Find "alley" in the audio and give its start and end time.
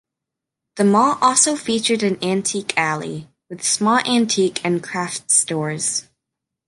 2.75-3.27